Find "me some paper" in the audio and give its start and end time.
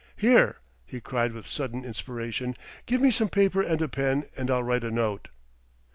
3.01-3.61